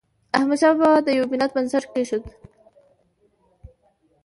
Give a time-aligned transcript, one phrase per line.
[0.37, 2.25] احمد شاه بابا د یو ملت بنسټ کېښود.